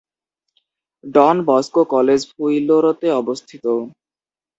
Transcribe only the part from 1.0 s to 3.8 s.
ডন Bosco College ফুইলোরোতে অবস্থিত।